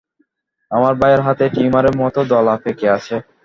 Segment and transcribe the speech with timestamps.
[0.71, 3.15] আমার ভাইয়ার হাতে টিউমারের মত দলা পেকে আছে।